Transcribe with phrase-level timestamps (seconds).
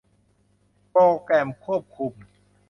[0.89, 2.13] โปรแกรมควบคุม